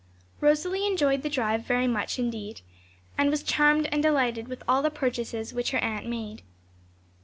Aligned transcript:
Rosalie 0.39 0.87
enjoyed 0.87 1.21
the 1.21 1.29
drive 1.29 1.63
very 1.63 1.85
much 1.85 2.17
indeed, 2.17 2.61
and 3.19 3.29
was 3.29 3.43
charmed 3.43 3.87
and 3.91 4.01
delighted 4.01 4.47
with 4.47 4.63
all 4.67 4.81
the 4.81 4.89
purchases 4.89 5.53
which 5.53 5.69
her 5.69 5.77
aunt 5.77 6.07
made. 6.07 6.41